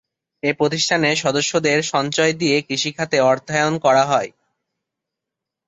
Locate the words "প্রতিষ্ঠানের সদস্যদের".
0.53-1.77